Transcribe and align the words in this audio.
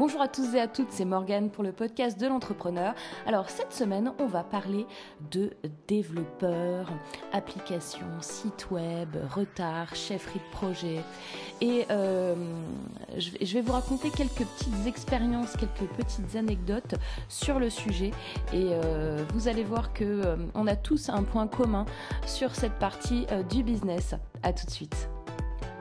Bonjour 0.00 0.22
à 0.22 0.28
tous 0.28 0.54
et 0.54 0.60
à 0.60 0.66
toutes, 0.66 0.92
c'est 0.92 1.04
Morgane 1.04 1.50
pour 1.50 1.62
le 1.62 1.72
podcast 1.72 2.18
de 2.18 2.26
l'entrepreneur. 2.26 2.94
Alors 3.26 3.50
cette 3.50 3.74
semaine, 3.74 4.14
on 4.18 4.24
va 4.24 4.42
parler 4.42 4.86
de 5.30 5.50
développeurs, 5.88 6.90
applications, 7.34 8.06
sites 8.22 8.70
web, 8.70 9.14
retard, 9.30 9.94
chefferie 9.94 10.38
de 10.38 10.56
projet. 10.56 11.00
Et 11.60 11.84
euh, 11.90 12.34
je 13.18 13.52
vais 13.52 13.60
vous 13.60 13.72
raconter 13.74 14.08
quelques 14.08 14.46
petites 14.56 14.86
expériences, 14.86 15.54
quelques 15.58 15.90
petites 15.90 16.34
anecdotes 16.34 16.94
sur 17.28 17.58
le 17.58 17.68
sujet. 17.68 18.12
Et 18.54 18.70
euh, 18.70 19.22
vous 19.34 19.48
allez 19.48 19.64
voir 19.64 19.92
que 19.92 20.04
euh, 20.04 20.36
on 20.54 20.66
a 20.66 20.76
tous 20.76 21.10
un 21.10 21.24
point 21.24 21.46
commun 21.46 21.84
sur 22.24 22.54
cette 22.54 22.78
partie 22.78 23.26
du 23.50 23.62
business. 23.62 24.14
À 24.42 24.54
tout 24.54 24.64
de 24.64 24.70
suite. 24.70 25.10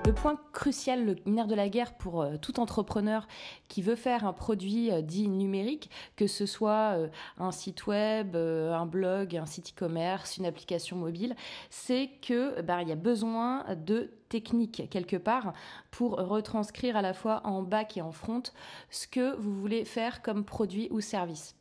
Le 0.10 0.16
point 0.16 0.40
crucial, 0.54 1.06
le 1.06 1.18
nerf 1.28 1.46
de 1.46 1.54
la 1.54 1.70
guerre 1.70 1.94
pour 1.94 2.24
euh, 2.24 2.38
tout 2.38 2.60
entrepreneur 2.60 3.28
qui 3.68 3.84
veut 3.84 3.96
faire 3.96 4.26
un 4.26 4.34
produit 4.34 4.92
euh, 4.92 5.04
dit 5.04 5.28
numérique, 5.28 5.92
que 6.16 6.26
ce 6.26 6.48
soit 6.48 6.98
euh, 6.98 7.10
un 7.38 7.52
site 7.52 7.86
web, 7.86 8.36
un 8.36 8.88
blog, 8.88 9.38
un 9.38 9.46
site 9.46 9.70
e-commerce, 9.70 10.38
une 10.38 10.48
application 10.48 10.98
mobile, 10.98 11.36
c'est 11.70 12.10
que 12.24 12.56
il 12.60 12.88
y 12.88 12.92
a 12.92 12.96
besoin 12.96 13.66
de 13.76 14.10
technique 14.30 14.90
quelque 14.90 15.18
part 15.18 15.54
pour 15.92 16.18
retranscrire 16.18 16.96
à 16.96 17.02
la 17.02 17.14
fois 17.14 17.42
en 17.44 17.64
back 17.64 17.98
et 17.98 18.02
en 18.02 18.12
front 18.12 18.44
ce 18.90 19.08
que 19.08 19.36
vous 19.36 19.54
voulez 19.54 19.86
faire 19.86 20.22
comme 20.22 20.46
produit 20.46 20.88
ou 20.92 21.02
service. 21.02 21.56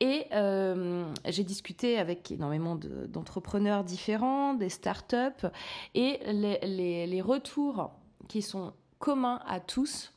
Et 0.00 0.26
euh, 0.32 1.04
j'ai 1.26 1.44
discuté 1.44 1.98
avec 1.98 2.30
énormément 2.32 2.76
d'entrepreneurs 2.76 3.84
différents, 3.84 4.54
des 4.54 4.68
startups, 4.68 5.46
et 5.94 6.20
les, 6.32 7.06
les 7.06 7.22
retours 7.22 7.90
qui 8.28 8.42
sont 8.42 8.72
communs 8.98 9.40
à 9.46 9.60
tous, 9.60 10.12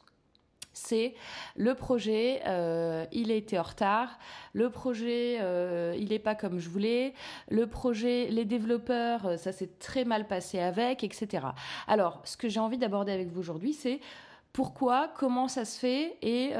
c'est 0.79 1.13
le 1.55 1.75
projet, 1.75 2.41
euh, 2.47 3.05
il 3.11 3.31
a 3.31 3.35
été 3.35 3.59
en 3.59 3.63
retard, 3.63 4.17
le 4.53 4.69
projet, 4.69 5.37
euh, 5.41 5.95
il 5.99 6.09
n'est 6.09 6.19
pas 6.19 6.35
comme 6.35 6.59
je 6.59 6.69
voulais, 6.69 7.13
le 7.49 7.67
projet, 7.67 8.27
les 8.29 8.45
développeurs, 8.45 9.25
euh, 9.25 9.37
ça 9.37 9.51
s'est 9.51 9.69
très 9.79 10.05
mal 10.05 10.27
passé 10.27 10.59
avec, 10.59 11.03
etc. 11.03 11.47
Alors, 11.87 12.21
ce 12.23 12.37
que 12.37 12.49
j'ai 12.49 12.59
envie 12.59 12.77
d'aborder 12.77 13.11
avec 13.11 13.27
vous 13.29 13.39
aujourd'hui, 13.39 13.73
c'est 13.73 13.99
pourquoi, 14.53 15.11
comment 15.15 15.47
ça 15.47 15.63
se 15.63 15.77
fait 15.77 16.17
et 16.23 16.53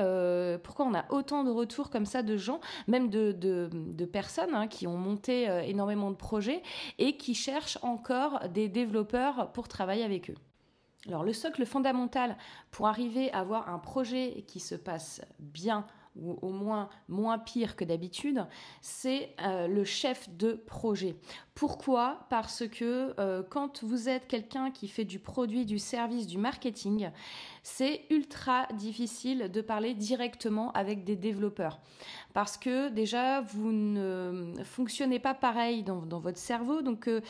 pourquoi 0.64 0.86
on 0.86 0.94
a 0.94 1.06
autant 1.10 1.44
de 1.44 1.50
retours 1.50 1.90
comme 1.90 2.06
ça 2.06 2.22
de 2.22 2.38
gens, 2.38 2.60
même 2.88 3.10
de, 3.10 4.06
personnes 4.06 4.54
hein, 4.54 4.68
qui 4.68 4.86
ont 4.86 4.96
monté 4.96 5.50
énormément 5.66 6.12
de 6.12 6.16
projets 6.16 6.62
et 7.00 7.18
qui 7.18 7.34
cherchent 7.34 7.80
encore 7.82 8.48
des 8.50 8.70
développeurs 8.70 9.52
pour 9.54 9.68
travailler 9.68 10.04
avec 10.04 10.30
eux. 10.30 10.36
Alors 11.08 11.24
le 11.24 11.34
socle 11.34 11.66
fondamental 11.66 12.38
pour 12.72 12.88
arriver 12.88 13.32
à 13.32 13.40
avoir 13.40 13.70
un 13.70 13.80
projet 13.80 14.44
qui 14.48 14.60
se 14.60 14.76
passe 14.76 15.22
bien 15.40 15.86
ou 16.16 16.38
au 16.42 16.50
moins 16.50 16.90
moins 17.08 17.40
pire 17.40 17.76
que 17.76 17.86
d'habitude, 17.86 18.46
c'est 18.82 19.34
euh, 19.42 19.68
le 19.68 19.84
chef 19.84 20.30
de 20.36 20.54
projet. 20.54 21.16
Pourquoi? 21.56 22.26
Parce 22.30 22.68
que 22.68 23.14
euh, 23.20 23.44
quand 23.50 23.84
vous 23.84 24.10
êtes 24.10 24.28
quelqu'un 24.28 24.72
qui 24.72 24.88
fait 24.88 25.06
du 25.06 25.20
produit, 25.20 25.66
du 25.66 25.80
service, 25.80 26.28
du 26.28 26.38
marketing, 26.38 27.12
c'est 27.64 28.02
ultra 28.10 28.68
difficile 28.74 29.50
de 29.52 29.62
parler 29.62 29.94
directement 29.94 30.72
avec 30.72 31.04
des 31.04 31.16
développeurs. 31.16 31.80
Parce 32.34 32.58
que 32.58 32.90
déjà, 32.90 33.42
vous 33.42 33.72
ne 33.72 34.54
fonctionnez 34.64 35.20
pas 35.20 35.34
pareil 35.34 35.84
dans, 35.84 36.20
votre 36.20 36.38
cerveau. 36.38 36.82
Donc, 36.82 37.08
euh, 37.08 37.22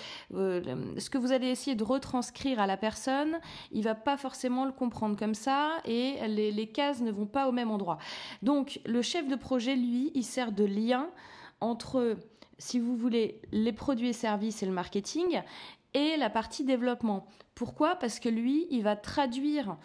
ce 0.98 1.10
que 1.10 1.18
vous 1.18 1.32
allez 1.32 1.48
essayer 1.48 1.76
de 1.76 1.84
retranscrire 1.84 2.60
à 2.60 2.68
la 2.68 2.78
personne, 2.78 3.40
il 3.72 3.84
va 3.84 3.96
pas 3.96 4.18
forcément 4.18 4.66
le 4.66 4.72
comprendre 4.72 5.18
comme 5.18 5.36
ça 5.36 5.78
et 5.86 6.28
les 6.28 6.68
cases 6.68 7.02
ne 7.02 7.12
vont 7.12 7.26
pas 7.26 7.48
au 7.48 7.52
même 7.52 7.72
endroit. 7.72 7.98
Donc, 8.42 8.80
le 8.86 9.02
chef 9.02 9.28
de 9.28 9.36
projet, 9.36 9.76
lui, 9.76 10.12
il 10.14 10.24
sert 10.24 10.52
de 10.52 10.66
lien 10.66 11.10
entre, 11.62 12.18
si 12.58 12.80
vous 12.80 12.96
voulez, 12.96 13.42
les 13.52 13.74
produits 13.74 14.10
et 14.10 14.14
services 14.14 14.64
et 14.64 14.66
le 14.66 14.72
marketing 14.72 15.42
et 15.94 16.18
la 16.18 16.30
partie 16.30 16.64
développement. 16.64 17.28
Pourquoi? 17.56 17.96
Parce 17.96 18.20
que 18.20 18.30
lui, 18.30 18.68
il 18.70 18.84
va 18.84 18.96
traduire 18.96 19.78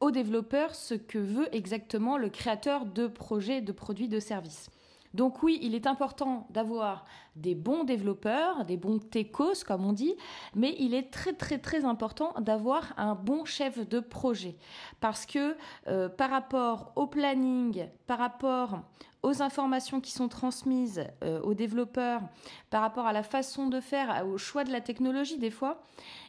au 0.00 0.10
développeur 0.10 0.74
ce 0.74 0.94
que 0.94 1.18
veut 1.18 1.54
exactement 1.54 2.16
le 2.16 2.28
créateur 2.28 2.86
de 2.86 3.06
projets, 3.06 3.60
de 3.60 3.72
produits, 3.72 4.08
de 4.08 4.20
services. 4.20 4.70
Donc 5.14 5.42
oui, 5.42 5.58
il 5.62 5.74
est 5.74 5.86
important 5.86 6.46
d'avoir 6.50 7.04
des 7.34 7.54
bons 7.54 7.84
développeurs, 7.84 8.64
des 8.64 8.76
bons 8.76 8.98
techos 8.98 9.64
comme 9.66 9.86
on 9.86 9.92
dit, 9.92 10.14
mais 10.54 10.74
il 10.78 10.92
est 10.92 11.10
très 11.10 11.32
très 11.32 11.58
très 11.58 11.84
important 11.84 12.34
d'avoir 12.40 12.92
un 12.98 13.14
bon 13.14 13.44
chef 13.44 13.88
de 13.88 14.00
projet 14.00 14.56
parce 15.00 15.24
que 15.24 15.56
euh, 15.88 16.08
par 16.08 16.30
rapport 16.30 16.92
au 16.94 17.06
planning, 17.06 17.86
par 18.06 18.18
rapport 18.18 18.80
aux 19.22 19.42
informations 19.42 20.00
qui 20.00 20.12
sont 20.12 20.28
transmises 20.28 21.04
euh, 21.24 21.40
aux 21.40 21.54
développeurs, 21.54 22.22
par 22.70 22.82
rapport 22.82 23.06
à 23.06 23.12
la 23.12 23.22
façon 23.22 23.66
de 23.66 23.80
faire, 23.80 24.24
au 24.26 24.38
choix 24.38 24.64
de 24.64 24.70
la 24.70 24.80
technologie 24.80 25.38
des 25.38 25.50
fois, 25.50 25.82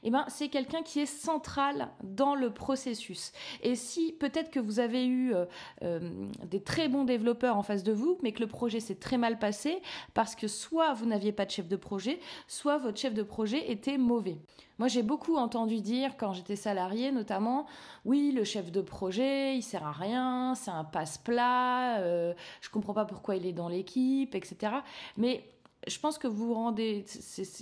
eh 0.04 0.10
ben, 0.10 0.26
c'est 0.28 0.50
quelqu'un 0.50 0.82
qui 0.82 1.00
est 1.00 1.06
central 1.06 1.90
dans 2.04 2.36
le 2.36 2.52
processus. 2.52 3.32
Et 3.62 3.76
si 3.76 4.14
peut-être 4.14 4.50
que 4.50 4.60
vous 4.60 4.80
avez 4.80 5.06
eu 5.06 5.34
euh, 5.34 5.46
euh, 5.84 6.00
des 6.46 6.62
très 6.62 6.88
bons 6.88 7.04
développeurs 7.04 7.58
en 7.58 7.64
face 7.64 7.84
de 7.84 7.94
vous, 7.94 8.18
mais 8.24 8.32
que 8.32 8.40
le 8.40 8.48
projet 8.48 8.80
s'est 8.80 8.96
très 8.96 9.18
mal 9.18 9.40
passé, 9.40 9.82
parce 10.14 10.36
que 10.36 10.48
soit 10.48 10.94
vous 10.94 11.06
n'aviez 11.06 11.32
pas 11.32 11.46
de 11.46 11.52
chef 11.52 11.68
de 11.68 11.76
projet, 11.76 12.20
soit 12.48 12.78
votre 12.78 12.98
chef 12.98 13.14
de 13.14 13.24
projet 13.24 13.72
était 13.72 13.98
mauvais. 13.98 14.38
Moi, 14.80 14.88
j'ai 14.88 15.04
beaucoup 15.04 15.36
entendu 15.36 15.82
dire, 15.82 16.16
quand 16.18 16.34
j'étais 16.34 16.56
salarié 16.56 17.12
notamment, 17.12 17.66
oui, 18.06 18.32
le 18.34 18.46
chef 18.46 18.72
de 18.72 18.82
projet, 18.82 19.58
il 19.58 19.62
sert 19.62 19.86
à 19.86 19.92
rien, 19.92 20.56
c'est 20.56 20.72
un 20.72 20.86
passe-plat, 20.86 22.00
euh, 22.00 22.34
je 22.62 22.70
comprends 22.70 22.94
pas 22.94 23.06
pourquoi 23.06 23.36
il 23.36 23.46
est 23.46 23.54
dans 23.54 23.68
l'équipe, 23.68 24.34
etc. 24.36 24.74
Mais 25.18 25.44
je 25.86 26.00
pense 26.00 26.18
que 26.18 26.28
vous 26.28 26.48
vous 26.48 26.54
rendez, 26.54 27.06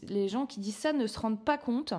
les 0.07 0.27
gens 0.27 0.45
qui 0.45 0.59
disent 0.59 0.77
ça 0.77 0.93
ne 0.93 1.07
se 1.07 1.19
rendent 1.19 1.43
pas 1.43 1.57
compte 1.57 1.93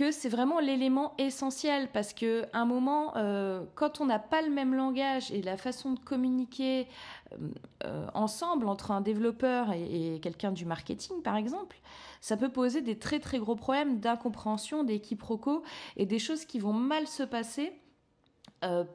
que 0.00 0.12
c'est 0.12 0.30
vraiment 0.30 0.60
l'élément 0.60 1.12
essentiel 1.18 1.90
parce 1.92 2.14
que 2.14 2.46
un 2.54 2.64
moment, 2.64 3.18
euh, 3.18 3.66
quand 3.74 4.00
on 4.00 4.06
n'a 4.06 4.18
pas 4.18 4.40
le 4.40 4.48
même 4.48 4.74
langage 4.74 5.30
et 5.30 5.42
la 5.42 5.58
façon 5.58 5.92
de 5.92 5.98
communiquer 5.98 6.86
euh, 7.32 7.36
euh, 7.84 8.06
ensemble 8.14 8.66
entre 8.66 8.92
un 8.92 9.02
développeur 9.02 9.74
et, 9.74 10.18
quelqu'un 10.22 10.52
du 10.52 10.64
marketing, 10.64 11.20
par 11.20 11.36
exemple, 11.36 11.78
ça 12.22 12.38
peut 12.38 12.48
poser 12.48 12.80
des 12.80 12.98
très 12.98 13.20
très 13.20 13.38
gros 13.38 13.56
problèmes 13.56 14.00
d'incompréhension, 14.00 14.84
des 14.84 15.00
quiproquos 15.00 15.62
et 15.98 16.06
des 16.06 16.18
choses 16.18 16.46
qui 16.46 16.60
vont 16.60 16.72
mal 16.72 17.06
se 17.06 17.22
passer 17.22 17.70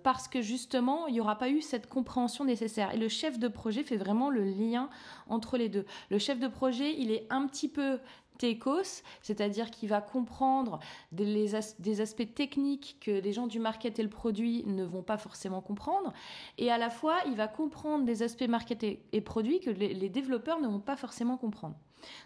parce 0.04 0.28
que 0.28 0.44
justement, 0.44 1.08
il 1.08 1.14
n'y 1.14 1.22
aura 1.22 1.40
pas 1.40 1.50
eu 1.50 1.60
cette 1.60 1.90
compréhension 1.90 2.46
nécessaire. 2.46 2.94
Et 2.94 2.98
le 2.98 3.10
chef 3.10 3.40
de 3.40 3.48
projet 3.48 3.82
fait 3.82 3.98
vraiment 3.98 4.30
le 4.30 4.44
lien 4.44 4.92
entre 5.28 5.58
les 5.58 5.70
deux. 5.70 5.88
Le 6.12 6.20
chef 6.20 6.40
de 6.40 6.48
projet, 6.48 6.94
il 7.00 7.10
est 7.10 7.26
un 7.32 7.48
petit 7.48 7.68
peu 7.68 7.98
techos, 8.38 9.04
c'est-à-dire 9.22 9.72
qu'il 9.72 9.90
va 9.90 10.02
comprendre 10.02 10.80
des, 11.12 11.56
aspects 11.56 12.34
techniques 12.34 12.98
que 13.02 13.12
les 13.12 13.34
gens 13.34 13.48
du 13.48 13.60
market 13.60 14.00
et 14.00 14.04
le 14.04 14.10
produit 14.10 14.64
ne 14.66 14.84
vont 14.84 15.04
pas 15.04 15.18
forcément 15.18 15.62
comprendre, 15.62 16.14
et 16.58 16.72
à 16.72 16.78
la 16.78 16.90
fois 16.90 17.18
il 17.28 17.36
va 17.36 17.48
comprendre 17.48 18.06
des 18.06 18.24
aspects 18.24 18.48
market 18.48 18.84
et, 18.84 19.22
produits 19.22 19.60
que 19.60 19.70
les, 19.70 19.94
les, 19.94 20.10
développeurs 20.10 20.60
ne 20.60 20.68
vont 20.68 20.80
pas 20.80 20.96
forcément 20.96 21.38
comprendre. 21.38 21.76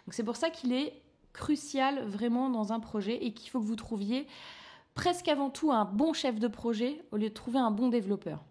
Donc 0.06 0.12
c'est 0.12 0.24
pour 0.24 0.36
ça 0.36 0.50
qu'il 0.50 0.72
est 0.72 1.00
crucial 1.32 2.04
vraiment 2.06 2.50
dans 2.50 2.72
un 2.72 2.80
projet 2.80 3.24
et 3.24 3.32
qu'il 3.32 3.50
faut 3.50 3.60
que 3.60 3.66
vous 3.66 3.76
trouviez 3.76 4.26
presque 4.94 5.28
avant 5.28 5.50
tout 5.50 5.72
un 5.72 5.84
bon 5.84 6.12
chef 6.12 6.38
de 6.38 6.48
projet 6.48 7.02
au 7.12 7.16
lieu 7.16 7.28
de 7.28 7.34
trouver 7.34 7.58
un 7.58 7.70
bon 7.70 7.88
développeur. 7.88 8.44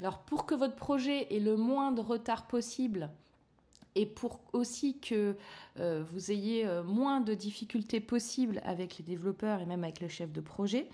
Alors 0.00 0.18
pour 0.18 0.46
que 0.46 0.54
votre 0.54 0.74
projet 0.74 1.32
ait 1.32 1.40
le 1.40 1.56
moins 1.56 1.92
de 1.92 2.00
retard 2.00 2.46
possible 2.46 3.10
et 3.94 4.06
pour 4.06 4.40
aussi 4.52 4.98
que 4.98 5.36
euh, 5.78 6.02
vous 6.10 6.30
ayez 6.30 6.66
euh, 6.66 6.82
moins 6.82 7.20
de 7.20 7.34
difficultés 7.34 8.00
possibles 8.00 8.60
avec 8.64 8.98
les 8.98 9.04
développeurs 9.04 9.60
et 9.60 9.66
même 9.66 9.84
avec 9.84 10.00
le 10.00 10.08
chef 10.08 10.32
de 10.32 10.40
projet, 10.40 10.88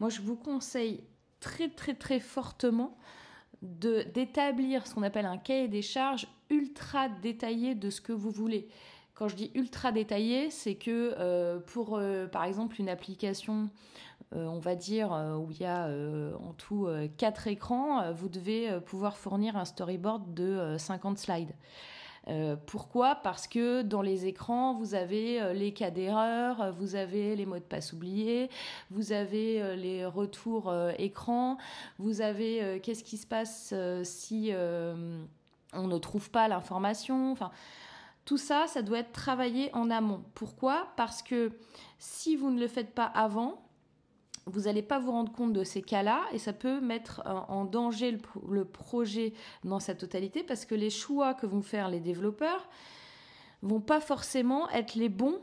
moi 0.00 0.08
je 0.08 0.20
vous 0.20 0.36
conseille 0.36 1.02
très 1.40 1.68
très 1.68 1.94
très 1.94 2.20
fortement 2.20 2.96
d'établir 3.62 4.86
ce 4.86 4.94
qu'on 4.94 5.02
appelle 5.02 5.26
un 5.26 5.38
cahier 5.38 5.68
des 5.68 5.82
charges 5.82 6.26
ultra 6.50 7.08
détaillé 7.08 7.74
de 7.74 7.88
ce 7.88 8.00
que 8.00 8.12
vous 8.12 8.30
voulez. 8.30 8.68
Quand 9.14 9.28
je 9.28 9.36
dis 9.36 9.50
ultra 9.54 9.90
détaillé, 9.90 10.50
c'est 10.50 10.74
que 10.74 11.14
euh, 11.18 11.60
pour, 11.60 11.98
par 12.30 12.44
exemple, 12.44 12.80
une 12.80 12.88
application 12.88 13.70
on 14.36 14.58
va 14.58 14.74
dire, 14.74 15.12
où 15.40 15.52
il 15.52 15.60
y 15.60 15.64
a 15.64 15.88
en 16.40 16.54
tout 16.54 16.88
quatre 17.16 17.46
écrans, 17.46 18.12
vous 18.12 18.28
devez 18.28 18.80
pouvoir 18.84 19.16
fournir 19.16 19.56
un 19.56 19.64
storyboard 19.64 20.34
de 20.34 20.74
50 20.76 21.18
slides. 21.18 21.54
Pourquoi? 22.66 23.16
Parce 23.16 23.46
que 23.46 23.82
dans 23.82 24.00
les 24.00 24.26
écrans, 24.26 24.74
vous 24.74 24.94
avez 24.94 25.52
les 25.54 25.72
cas 25.72 25.90
d'erreur, 25.90 26.72
vous 26.72 26.94
avez 26.94 27.36
les 27.36 27.44
mots 27.44 27.56
de 27.56 27.60
passe 27.60 27.92
oubliés, 27.92 28.48
vous 28.90 29.12
avez 29.12 29.76
les 29.76 30.06
retours 30.06 30.72
écran, 30.98 31.58
vous 31.98 32.20
avez 32.20 32.80
qu'est-ce 32.82 33.04
qui 33.04 33.18
se 33.18 33.26
passe 33.26 33.74
si 34.04 34.52
on 35.74 35.86
ne 35.86 35.98
trouve 35.98 36.30
pas 36.30 36.48
l'information. 36.48 37.32
Enfin, 37.32 37.50
tout 38.24 38.38
ça, 38.38 38.66
ça 38.68 38.80
doit 38.80 39.00
être 39.00 39.12
travaillé 39.12 39.68
en 39.74 39.90
amont. 39.90 40.22
Pourquoi? 40.34 40.88
Parce 40.96 41.22
que 41.22 41.52
si 41.98 42.36
vous 42.36 42.50
ne 42.50 42.58
le 42.58 42.68
faites 42.68 42.94
pas 42.94 43.04
avant, 43.04 43.60
vous 44.46 44.62
n'allez 44.62 44.82
pas 44.82 44.98
vous 44.98 45.10
rendre 45.10 45.32
compte 45.32 45.52
de 45.52 45.64
ces 45.64 45.82
cas-là 45.82 46.22
et 46.32 46.38
ça 46.38 46.52
peut 46.52 46.80
mettre 46.80 47.22
en 47.48 47.64
danger 47.64 48.18
le, 48.48 48.64
projet 48.64 49.32
dans 49.64 49.80
sa 49.80 49.94
totalité 49.94 50.42
parce 50.42 50.64
que 50.64 50.74
les 50.74 50.90
choix 50.90 51.34
que 51.34 51.46
vont 51.46 51.62
faire 51.62 51.88
les 51.88 52.00
développeurs 52.00 52.68
vont 53.62 53.80
pas 53.80 54.00
forcément 54.00 54.68
être 54.70 54.94
les 54.94 55.08
bons 55.08 55.38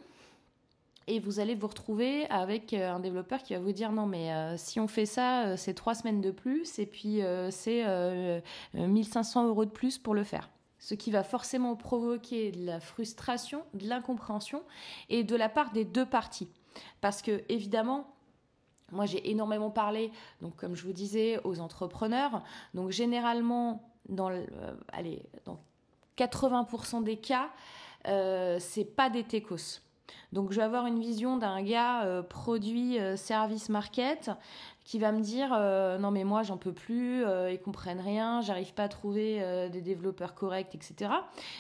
et 1.08 1.20
vous 1.20 1.40
allez 1.40 1.56
vous 1.56 1.68
retrouver 1.68 2.28
avec 2.30 2.74
euh, 2.74 2.94
un 2.94 3.00
développeur 3.00 3.42
qui 3.42 3.54
va 3.54 3.60
vous 3.60 3.72
dire 3.72 3.92
non 3.92 4.06
mais 4.06 4.32
euh, 4.32 4.56
si 4.58 4.80
on 4.80 4.88
fait 4.88 5.08
ça 5.08 5.46
euh, 5.46 5.58
c'est 5.58 5.74
trois 5.74 5.96
semaines 5.96 6.22
de 6.22 6.32
plus 6.32 6.78
et 6.78 6.86
puis 6.86 7.22
c'est 7.50 7.84
1500 8.74 9.48
euros 9.48 9.66
de 9.66 9.72
plus 9.72 9.98
pour 9.98 10.14
le 10.14 10.24
faire 10.24 10.50
ce 10.78 10.96
qui 10.96 11.12
va 11.12 11.24
forcément 11.24 11.76
provoquer 11.76 12.52
de 12.52 12.66
la 12.66 12.80
frustration, 12.80 13.64
de 13.76 13.88
l'incompréhension 13.88 14.64
et 15.10 15.24
de 15.24 15.36
la 15.36 15.48
part 15.48 15.72
des 15.72 15.86
deux 15.86 16.08
parties. 16.08 16.50
Parce 17.02 17.22
que 17.22 17.44
évidemment, 17.50 18.08
moi, 18.92 19.06
j'ai 19.06 19.30
énormément 19.30 19.70
parlé, 19.70 20.12
donc 20.42 20.56
comme 20.56 20.76
je 20.76 20.84
vous 20.84 20.94
disais, 20.94 21.40
aux 21.44 21.60
entrepreneurs. 21.60 22.44
Donc 22.74 22.92
généralement, 22.92 23.92
dans, 24.10 24.32
euh, 24.32 24.46
allez, 24.92 25.24
dans 25.46 25.60
80% 26.18 27.04
des 27.04 27.18
cas, 27.18 27.50
euh, 28.08 28.58
c'est 28.60 28.86
pas 28.86 29.10
des 29.10 29.24
techos. 29.24 29.82
Donc 30.34 30.52
je 30.52 30.58
vais 30.58 30.64
avoir 30.64 30.86
une 30.86 31.00
vision 31.00 31.38
d'un 31.38 31.62
gars 31.62 32.04
euh, 32.04 32.24
produit 32.24 32.98
service 33.16 33.70
market 33.70 34.32
qui 34.84 35.00
va 35.00 35.12
me 35.12 35.22
dire 35.22 35.52
euh, 35.54 35.98
non 35.98 36.12
mais 36.12 36.24
moi 36.24 36.44
j'en 36.44 36.58
peux 36.58 36.74
plus, 36.74 37.24
euh, 37.24 37.52
ils 37.52 37.60
comprennent 37.60 38.00
rien, 38.00 38.42
j'arrive 38.42 38.74
pas 38.74 38.84
à 38.84 38.88
trouver 38.88 39.38
euh, 39.42 39.70
des 39.70 39.82
développeurs 39.82 40.34
corrects, 40.34 40.74
etc. 40.74 41.12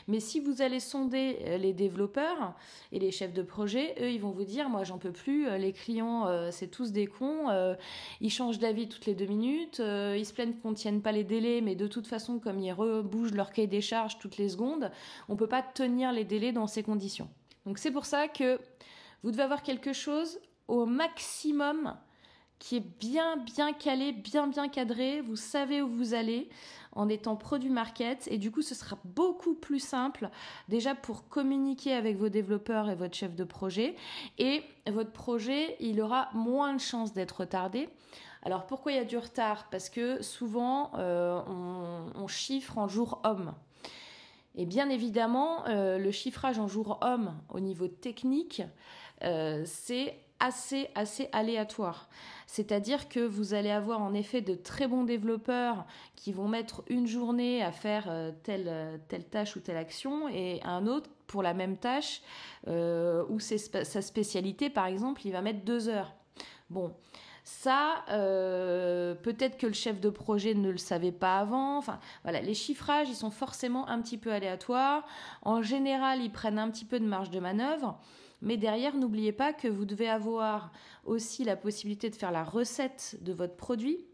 Mais 0.07 0.19
si 0.19 0.39
vous 0.39 0.62
allez 0.62 0.80
sonder 0.80 1.57
les 1.59 1.74
développeurs 1.74 2.53
et 2.92 3.00
les 3.00 3.12
chefs 3.12 3.33
de 3.33 3.44
projet, 3.44 3.95
eux 4.01 4.09
ils 4.12 4.19
vont 4.19 4.31
vous 4.31 4.44
dire 4.44 4.69
moi 4.69 4.83
j'en 4.83 4.98
peux 4.98 5.12
plus, 5.12 5.48
les 5.57 5.74
clients 5.74 6.27
c'est 6.51 6.68
tous 6.68 6.92
des 6.92 7.07
cons, 7.07 7.75
ils 8.19 8.30
changent 8.30 8.59
d'avis 8.59 8.88
toutes 8.88 9.06
les 9.06 9.15
deux 9.15 9.25
minutes, 9.25 9.80
ils 9.80 10.25
se 10.25 10.33
plaignent 10.33 10.53
qu'on 10.62 10.74
tienne 10.74 11.01
pas 11.01 11.12
les 11.12 11.24
délais, 11.24 11.62
mais 11.62 11.75
de 11.75 11.88
toute 11.88 12.07
façon 12.07 12.39
comme 12.39 12.59
ils 12.59 12.74
rebougent 12.74 13.33
leur 13.33 13.51
cahier 13.51 13.68
des 13.68 13.81
charges 13.81 14.18
toutes 14.18 14.38
les 14.38 14.50
secondes, 14.50 14.92
on 15.30 15.36
peut 15.36 15.48
pas 15.48 15.62
tenir 15.62 16.12
les 16.12 16.25
délais 16.25 16.51
dans 16.51 16.68
ces 16.68 16.83
conditions. 16.83 17.30
Donc 17.66 17.78
c'est 17.78 17.92
pour 17.92 18.06
ça 18.06 18.28
que 18.28 18.60
vous 19.24 19.31
devez 19.31 19.44
avoir 19.44 19.63
quelque 19.63 19.94
chose 19.94 20.40
au 20.68 20.86
maximum 20.86 21.96
qui 22.60 22.78
est 22.78 23.00
bien 23.00 23.38
bien 23.38 23.74
calé, 23.74 24.12
bien 24.12 24.48
bien 24.48 24.69
cadré, 24.69 25.22
vous 25.22 25.36
savez 25.36 25.81
où 25.81 25.88
vous 25.90 26.13
allez 26.13 26.50
en 26.94 27.10
étant 27.10 27.36
produit 27.36 27.69
market 27.69 28.28
et 28.30 28.38
du 28.38 28.52
coup 28.52 28.62
ce 28.62 28.75
sera 28.75 28.98
beaucoup 29.04 29.56
plus 29.56 29.80
simple 29.80 30.30
déjà 30.68 30.94
pour 30.94 31.28
communiquer 31.28 31.94
avec 31.94 32.18
vos 32.18 32.30
développeurs 32.30 32.90
et 32.90 32.96
votre 32.96 33.16
chef 33.16 33.36
de 33.36 33.44
projet 33.44 33.96
et 34.38 34.63
votre 34.88 35.12
projet 35.12 35.75
il 35.80 36.02
aura 36.02 36.30
moins 36.34 36.74
de 36.74 36.80
chances 36.80 37.13
d'être 37.13 37.42
retardé. 37.42 37.90
Alors 38.44 38.66
pourquoi 38.66 38.92
il 38.92 38.96
y 38.96 39.00
a 39.00 39.06
du 39.06 39.18
retard? 39.18 39.68
Parce 39.69 39.90
que 39.90 40.22
souvent 40.22 40.92
euh, 40.96 41.42
on, 42.16 42.28
chiffre 42.28 42.78
en 42.78 42.88
jour 42.88 43.22
homme. 43.24 43.54
Et 44.56 44.65
bien 44.65 44.89
évidemment, 44.89 45.65
euh, 45.68 45.98
le 45.98 46.12
chiffrage 46.12 46.59
en 46.59 46.68
jour 46.68 47.00
homme 47.01 47.33
au 47.50 47.59
niveau 47.59 47.88
technique, 47.88 48.62
euh, 49.24 49.63
c'est 49.65 50.18
assez, 50.39 50.89
assez 50.95 51.30
aléatoire. 51.31 52.09
C'est-à-dire 52.48 53.07
que 53.07 53.19
vous 53.19 53.53
allez 53.53 53.69
avoir 53.69 54.01
en 54.01 54.13
effet 54.13 54.42
de 54.42 54.56
très 54.56 54.88
bons 54.88 55.03
développeurs 55.03 55.86
qui 56.15 56.33
vont 56.33 56.48
mettre 56.48 56.83
une 56.89 57.07
journée 57.07 57.63
à 57.63 57.71
faire 57.71 58.07
euh, 58.09 58.31
telle, 58.44 59.00
telle 59.07 59.24
tâche 59.24 59.56
ou 59.56 59.59
telle 59.59 59.77
action 59.77 60.27
et 60.27 60.59
un 60.63 60.88
autre 60.88 61.09
pour 61.27 61.44
la 61.44 61.53
même 61.53 61.77
tâche 61.77 62.21
euh, 62.68 63.24
ou 63.30 63.39
sa 63.39 64.01
spécialité 64.01 64.69
par 64.69 64.88
exemple, 64.88 65.21
il 65.25 65.31
va 65.31 65.42
mettre 65.42 65.63
deux 65.63 65.88
heures. 65.88 66.13
Bon, 66.69 66.94
ça, 67.44 68.06
euh, 68.10 69.16
peut-être 69.16 69.58
que 69.58 69.68
le 69.68 69.74
chef 69.74 70.00
de 70.00 70.10
projet 70.10 70.54
ne 70.54 70.70
le 70.70 70.78
savait 70.78 71.12
pas 71.12 71.40
avant. 71.40 71.82
Voilà, 72.24 72.42
les 72.42 72.54
chiffrages, 72.54 73.10
ils 73.10 73.16
sont 73.16 73.32
forcément 73.32 73.88
un 73.88 74.02
petit 74.02 74.18
peu 74.18 74.32
aléatoires. 74.32 75.06
En 75.42 75.62
général, 75.62 76.22
ils 76.22 76.32
prennent 76.32 76.60
un 76.60 76.70
petit 76.70 76.86
peu 76.86 77.00
de 77.00 77.06
marge 77.06 77.30
de 77.32 77.40
manœuvre. 77.40 78.00
Mais 78.42 78.58
derrière, 78.58 78.96
n'oubliez 78.96 79.32
pas 79.32 79.54
que 79.54 79.68
vous 79.68 79.86
devez 79.86 80.10
avoir 80.10 80.72
aussi 81.06 81.44
la 81.44 81.56
possibilité 81.56 82.10
de 82.10 82.16
faire 82.16 82.32
la 82.32 82.44
recette 82.44 83.18
de 83.22 83.34
votre 83.34 83.56
produit. 83.56 84.06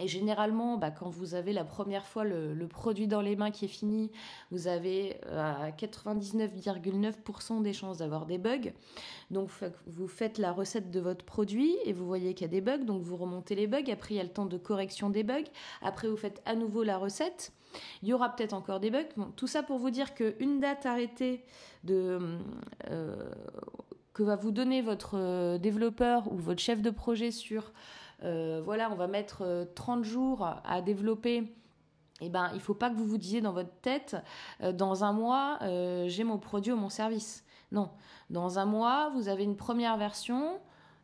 Et 0.00 0.08
généralement, 0.08 0.76
bah, 0.76 0.90
quand 0.90 1.08
vous 1.08 1.34
avez 1.34 1.52
la 1.52 1.64
première 1.64 2.04
fois 2.06 2.24
le, 2.24 2.66
produit 2.66 3.06
dans 3.06 3.20
les 3.20 3.36
mains 3.36 3.52
qui 3.52 3.66
est 3.66 3.68
fini, 3.68 4.10
vous 4.50 4.66
avez 4.66 5.20
à 5.30 5.70
99,9% 5.70 7.62
des 7.62 7.72
chances 7.72 7.98
d'avoir 7.98 8.26
des 8.26 8.38
bugs. 8.38 8.72
Donc 9.30 9.50
vous 9.86 10.08
faites 10.08 10.38
la 10.38 10.50
recette 10.50 10.90
de 10.90 10.98
votre 10.98 11.24
produit 11.24 11.76
et 11.84 11.92
vous 11.92 12.06
voyez 12.06 12.34
qu'il 12.34 12.46
y 12.46 12.50
a 12.50 12.52
des 12.52 12.60
bugs, 12.60 12.84
donc 12.84 13.02
vous 13.02 13.16
remontez 13.16 13.54
les 13.54 13.68
bugs. 13.68 13.90
Après, 13.92 14.14
il 14.14 14.16
y 14.16 14.20
a 14.20 14.24
le 14.24 14.30
temps 14.30 14.46
de 14.46 14.58
correction 14.58 15.10
des 15.10 15.22
bugs. 15.22 15.44
Après, 15.80 16.08
vous 16.08 16.16
faites 16.16 16.42
à 16.44 16.56
nouveau 16.56 16.82
la 16.82 16.98
recette. 16.98 17.52
Il 18.02 18.08
y 18.08 18.12
aura 18.12 18.34
peut-être 18.34 18.52
encore 18.52 18.80
des 18.80 18.90
bugs. 18.90 19.06
tout 19.36 19.46
ça 19.46 19.62
pour 19.62 19.78
vous 19.78 19.90
dire 19.90 20.14
qu'une 20.14 20.58
date 20.60 20.86
arrêtée 20.86 21.44
euh, 21.90 22.38
que 24.12 24.22
va 24.22 24.36
vous 24.36 24.52
donner 24.52 24.80
votre 24.80 25.16
euh, 25.16 25.58
développeur 25.58 26.32
ou 26.32 26.36
votre 26.36 26.60
chef 26.60 26.80
de 26.82 26.90
projet 26.90 27.30
sur, 27.30 27.72
euh, 28.24 28.60
voilà, 28.64 28.90
on 28.90 28.94
va 28.94 29.06
mettre 29.06 29.68
30 29.74 30.04
jours 30.04 30.48
à 30.64 30.80
développer. 30.80 31.52
Eh 32.20 32.28
ben, 32.28 32.48
il 32.52 32.56
ne 32.56 32.60
faut 32.60 32.74
pas 32.74 32.90
que 32.90 32.94
vous 32.94 33.06
vous 33.06 33.18
disiez 33.18 33.40
dans 33.40 33.52
votre 33.52 33.74
tête, 33.82 34.16
dans 34.72 35.02
un 35.02 35.12
mois, 35.12 35.58
j'ai 36.06 36.22
mon 36.22 36.38
produit 36.38 36.72
ou 36.72 36.76
mon 36.76 36.88
service. 36.88 37.44
Non, 37.72 37.90
dans 38.30 38.60
un 38.60 38.66
mois, 38.66 39.10
vous 39.10 39.28
avez 39.28 39.42
une 39.42 39.56
première 39.56 39.96
version, 39.96 40.60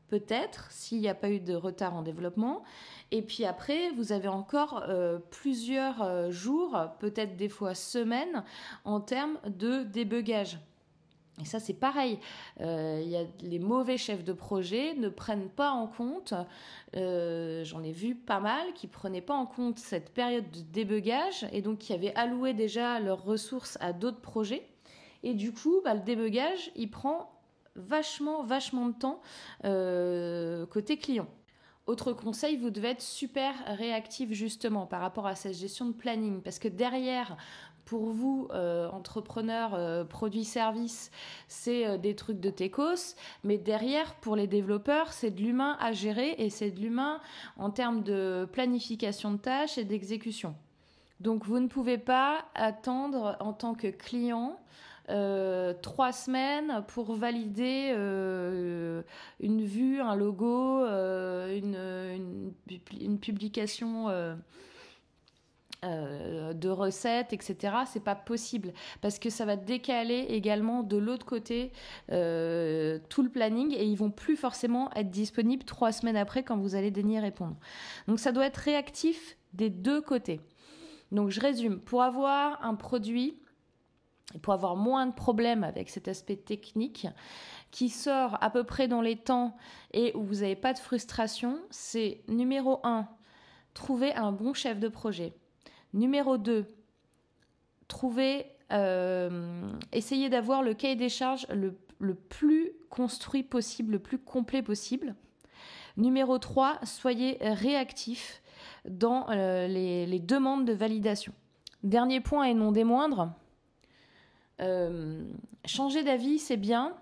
peut-être, 0.09 0.71
s'il 0.71 1.01
n'y 1.01 1.09
a 1.09 1.15
pas 1.15 1.31
eu 1.31 1.41
de 1.41 1.55
retard 1.55 1.95
en 1.95 2.03
développement. 2.03 2.63
Et 3.11 3.23
puis 3.23 3.45
après, 3.45 3.91
vous 3.93 4.13
avez 4.13 4.29
encore 4.29 4.85
euh, 4.89 5.19
plusieurs 5.31 6.03
euh, 6.03 6.31
jours, 6.31 6.79
peut-être 6.99 7.37
des 7.37 7.49
fois 7.49 7.75
semaines, 7.75 8.45
en 8.85 9.01
termes 9.01 9.39
de 9.47 9.83
débugage. 9.83 10.59
Et 11.41 11.45
ça, 11.45 11.61
c'est 11.61 11.75
pareil. 11.75 12.19
Euh, 12.61 13.03
y 13.05 13.17
a 13.17 13.25
les 13.41 13.59
mauvais 13.59 13.97
chefs 13.97 14.25
de 14.25 14.33
projet 14.33 14.95
ne 14.95 15.09
prennent 15.09 15.49
pas 15.49 15.71
en 15.71 15.87
compte, 15.87 16.35
euh, 16.97 17.65
j'en 17.65 17.83
ai 17.83 17.93
vu 17.93 18.15
pas 18.15 18.41
mal, 18.41 18.73
qui 18.75 18.87
prenaient 18.87 19.21
pas 19.21 19.35
en 19.35 19.47
compte 19.47 19.79
cette 19.79 20.11
période 20.11 20.51
de 20.51 20.61
débugage 20.61 21.47
et 21.53 21.63
donc 21.63 21.79
qui 21.79 21.93
avaient 21.93 22.15
alloué 22.15 22.55
déjà 22.55 23.01
leurs 23.01 23.25
ressources 23.25 23.79
à 23.81 23.93
d'autres 23.93 24.21
projets. 24.21 24.67
Et 25.23 25.35
du 25.35 25.53
coup, 25.53 25.81
bah, 25.85 25.95
le 25.95 26.01
débugage, 26.01 26.71
il 26.77 26.91
prend 26.91 27.31
vachement, 27.77 28.43
vachement 28.43 28.89
de 28.89 28.95
temps 28.95 29.21
euh, 29.65 30.67
côté 30.67 30.99
client. 30.99 31.27
Autre 31.87 32.13
conseil, 32.13 32.57
vous 32.57 32.71
devez 32.71 32.91
être 32.91 33.03
super 33.03 33.55
réactif 33.67 34.33
justement 34.33 34.87
par 34.87 35.01
rapport 35.01 35.27
à 35.27 35.35
cette 35.35 35.55
gestion 35.55 35.87
de 35.87 35.93
planning 35.93 36.41
parce 36.41 36.59
que 36.59 36.69
derrière, 36.69 37.37
pour 37.91 38.11
vous, 38.11 38.47
euh, 38.53 38.89
entrepreneurs, 38.91 39.75
euh, 39.75 40.05
produits, 40.05 40.45
services, 40.45 41.11
c'est 41.49 41.99
des 41.99 42.15
trucs 42.15 42.39
de 42.39 42.49
techos, 42.49 43.17
mais 43.43 43.59
derrière, 43.59 44.15
pour 44.15 44.37
les 44.37 44.47
développeurs, 44.47 45.13
c'est 45.13 45.33
de 45.33 45.43
l'humain 45.43 45.77
à 45.81 45.91
gérer 45.91 46.37
et 46.39 46.51
c'est 46.51 46.71
de 46.71 46.79
l'humain 46.79 47.21
en 47.57 47.71
termes 47.71 48.05
de 48.05 48.49
planification 48.53 49.33
de 49.33 49.39
tâches 49.39 49.77
et 49.77 49.85
d'exécution. 49.85 50.55
Donc 51.19 51.45
vous 51.45 51.59
ne 51.59 51.67
pouvez 51.67 51.99
pas 51.99 52.45
attendre 52.55 53.37
en 53.41 53.53
tant 53.53 53.75
que 53.75 53.89
client 53.89 54.57
euh, 55.09 55.75
trois 55.83 56.13
semaines 56.13 56.85
pour 56.87 57.15
valider 57.15 57.93
euh, 57.93 59.03
une 59.41 59.65
vue, 59.65 60.01
un 60.01 60.15
logo, 60.15 60.85
euh, 60.85 61.59
une, 61.59 63.19
publication. 63.19 64.07
De 65.83 66.69
recettes, 66.69 67.33
etc. 67.33 67.75
C'est 67.87 68.05
pas 68.05 68.15
possible 68.15 68.73
parce 69.01 69.19
que 69.19 69.31
ça 69.31 69.45
va 69.45 69.57
décaler 69.57 70.27
également 70.29 70.83
de 70.83 70.97
l'autre 70.97 71.25
côté 71.25 71.73
tout 72.09 73.23
le 73.23 73.29
planning 73.33 73.73
et 73.73 73.85
ils 73.85 73.97
vont 73.97 74.11
plus 74.11 74.37
forcément 74.37 74.91
être 74.95 75.11
disponibles 75.11 75.65
trois 75.65 75.93
semaines 75.93 76.17
après 76.17 76.43
quand 76.43 76.59
vous 76.59 76.75
allez 76.75 76.91
daigner 76.91 77.21
répondre. 77.21 77.57
Donc 78.09 78.19
ça 78.19 78.33
doit 78.33 78.47
être 78.47 78.59
réactif 78.59 79.37
des 79.55 79.71
deux 79.71 80.01
côtés. 80.01 80.41
Donc 81.13 81.31
je 81.31 81.41
résume, 81.41 81.81
pour 81.81 82.03
avoir 82.03 82.65
un 82.65 82.75
produit 82.75 83.37
et 84.35 84.39
pour 84.39 84.53
avoir 84.53 84.77
moins 84.77 85.07
de 85.07 85.13
problèmes 85.13 85.65
avec 85.65 85.89
cet 85.89 86.07
aspect 86.07 86.37
technique 86.37 87.09
qui 87.73 87.89
sort 87.89 88.39
à 88.41 88.51
peu 88.51 88.63
près 88.65 88.87
dans 88.87 89.01
les 89.01 89.17
temps 89.17 89.57
et 89.93 90.13
où 90.15 90.23
vous 90.23 90.37
n'avez 90.37 90.57
pas 90.57 90.73
de 90.73 90.79
frustration, 90.79 91.59
c'est 91.71 92.21
numéro 92.29 92.81
1, 92.85 93.09
trouver 93.75 94.13
un 94.15 94.31
bon 94.31 94.55
chef 94.55 94.79
de 94.79 94.89
projet. 94.89 95.33
Numéro 95.93 96.39
2, 96.39 96.67
trouver, 97.89 98.47
euh, 98.73 99.69
d'avoir 100.31 100.63
le 100.63 100.75
cahier 100.75 100.97
des 100.97 101.09
charges 101.09 101.47
le, 101.49 101.75
plus 102.15 102.73
construit 102.89 103.43
possible, 103.43 103.93
le 103.93 103.99
plus 103.99 104.19
complet 104.19 104.63
possible. 104.63 105.15
Numéro 105.97 106.39
3, 106.39 106.79
soyez 106.85 107.39
réactif 107.41 108.43
dans 108.89 109.29
euh, 109.31 109.67
les 109.67 110.21
demandes 110.21 110.65
de 110.65 110.73
validation. 110.73 111.33
Dernier 111.83 112.21
point 112.21 112.45
et 112.45 112.55
non 112.55 112.73
des 112.73 112.85
moindres, 112.85 113.33
euh, 114.61 115.25
changer 115.65 116.03
d'avis, 116.03 116.39
c'est 116.39 116.57
bien. 116.57 116.95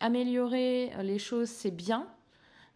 Améliorer 0.00 0.92
les 1.02 1.18
choses, 1.18 1.48
c'est 1.48 1.70
bien. 1.70 2.06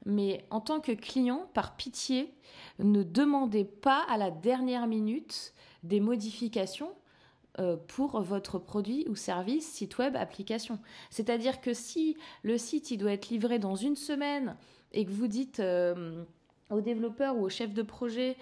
Mais 0.09 0.47
en 0.49 0.61
tant 0.63 0.81
que 0.81 0.93
client, 0.93 1.51
par 1.53 1.77
pitié, 1.77 2.33
ne 2.79 3.03
demandez 3.03 3.65
pas 3.65 4.05
à 4.09 4.17
la 4.17 4.31
dernière 4.31 4.87
minute 4.87 5.53
des 5.83 6.01
modifications 6.01 6.93
euh, 7.61 7.77
pour 7.89 8.19
votre 8.23 8.59
produit 8.59 9.05
ou 9.11 9.17
service, 9.17 9.71
site 9.71 9.99
web, 9.99 10.17
application. 10.17 10.79
C'est-à-dire 11.11 11.61
que 11.61 11.75
si 11.75 12.17
le 12.43 12.57
site 12.57 12.91
il 12.91 12.97
doit 12.97 13.13
être 13.13 13.29
livré 13.29 13.59
dans 13.59 13.75
une 13.75 13.97
semaine 13.97 14.57
et 14.93 15.05
que 15.05 15.11
vous 15.11 15.27
dites 15.27 15.61
euh, 15.61 16.25
au 16.71 16.81
développeur 16.81 17.37
ou 17.37 17.45
au 17.45 17.51
chef 17.51 17.75
de 17.75 17.83
projet 17.83 18.37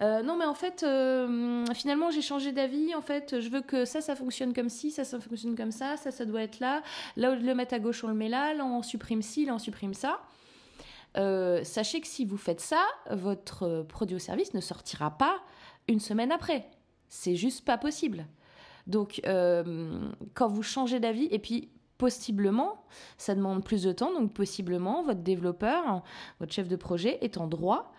euh, 0.00 0.22
non 0.22 0.36
mais 0.36 0.44
en 0.44 0.54
fait 0.54 0.84
finalement 1.72 2.10
j'ai 2.10 2.22
changé 2.22 2.50
d'avis. 2.50 2.96
En 2.96 3.02
fait 3.02 3.40
je 3.40 3.48
veux 3.48 3.60
que 3.60 3.84
ça 3.84 4.00
ça 4.00 4.16
fonctionne 4.16 4.52
comme 4.52 4.68
ci 4.68 4.90
ça 4.90 5.04
ça 5.04 5.20
fonctionne 5.20 5.54
comme 5.54 5.70
ça 5.70 5.96
ça 5.96 6.10
ça 6.10 6.24
doit 6.24 6.42
être 6.42 6.58
là. 6.58 6.82
Là 7.16 7.30
où 7.32 7.40
le 7.40 7.54
mettre 7.54 7.74
à 7.74 7.78
gauche 7.78 8.02
on 8.02 8.08
le 8.08 8.14
met 8.14 8.28
là. 8.28 8.54
Là 8.54 8.64
on 8.64 8.82
supprime 8.82 9.22
ci 9.22 9.44
là 9.44 9.54
on 9.54 9.60
supprime 9.60 9.94
ça 9.94 10.18
sachez 11.14 12.00
que 12.00 12.06
si 12.06 12.24
vous 12.24 12.36
faites 12.36 12.60
ça 12.60 12.82
votre 13.10 13.84
produit 13.88 14.16
ou 14.16 14.18
service 14.18 14.54
ne 14.54 14.60
sortira 14.60 15.10
pas 15.18 15.40
une 15.88 16.00
semaine 16.00 16.32
après 16.32 16.66
c'est 17.08 17.36
juste 17.36 17.64
pas 17.64 17.76
possible 17.76 18.26
donc, 18.86 19.20
euh, 19.26 20.10
quand 20.34 20.48
vous 20.48 20.62
changez 20.62 21.00
d'avis, 21.00 21.28
et 21.30 21.38
puis 21.38 21.68
possiblement, 21.98 22.84
ça 23.16 23.34
demande 23.36 23.62
plus 23.62 23.84
de 23.84 23.92
temps, 23.92 24.12
donc 24.12 24.32
possiblement, 24.32 25.04
votre 25.04 25.20
développeur, 25.20 26.02
votre 26.40 26.52
chef 26.52 26.66
de 26.66 26.74
projet 26.74 27.18
est 27.20 27.38
en 27.38 27.46
droit 27.46 27.92